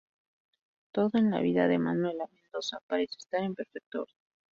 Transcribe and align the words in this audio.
Todo 0.91 1.11
en 1.19 1.29
la 1.29 1.41
vida 1.41 1.67
de 1.67 1.77
Manuela 1.77 2.25
Mendoza 2.33 2.79
parece 2.87 3.17
estar 3.19 3.43
en 3.43 3.53
perfecto 3.53 4.01
orden. 4.01 4.15